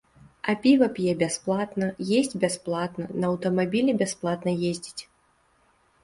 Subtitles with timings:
[0.51, 1.89] А піва п'е бясплатна,
[2.19, 5.03] есць бясплатна, на аўтамабілі бясплатна ездзіць.